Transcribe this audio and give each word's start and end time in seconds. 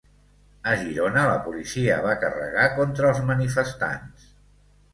A 0.71 0.71
Girona 0.79 1.25
la 1.31 1.35
policia 1.49 1.99
va 2.07 2.17
carregar 2.25 2.65
contra 2.81 3.11
els 3.13 3.23
manifestants 3.31 4.29